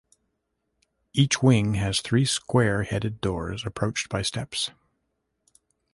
Each 1.13 1.43
wing 1.43 1.75
has 1.75 2.01
three 2.01 2.25
square-headed 2.25 3.21
doors 3.21 3.63
approached 3.67 4.09
by 4.09 4.23
steps. 4.23 4.71